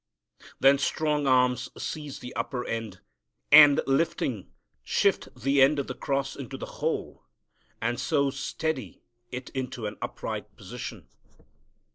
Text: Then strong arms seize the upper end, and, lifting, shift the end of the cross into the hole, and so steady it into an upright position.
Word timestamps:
Then 0.59 0.79
strong 0.79 1.27
arms 1.27 1.69
seize 1.77 2.17
the 2.21 2.35
upper 2.35 2.65
end, 2.65 3.01
and, 3.51 3.81
lifting, 3.85 4.51
shift 4.81 5.27
the 5.35 5.61
end 5.61 5.77
of 5.77 5.85
the 5.85 5.93
cross 5.93 6.35
into 6.35 6.57
the 6.57 6.65
hole, 6.81 7.23
and 7.79 7.99
so 7.99 8.31
steady 8.31 9.03
it 9.29 9.51
into 9.51 9.85
an 9.85 9.97
upright 10.01 10.55
position. 10.57 11.07